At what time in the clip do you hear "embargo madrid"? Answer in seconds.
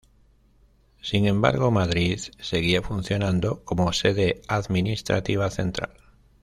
1.27-2.17